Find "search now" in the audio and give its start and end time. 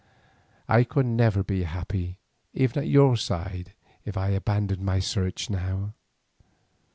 4.97-5.93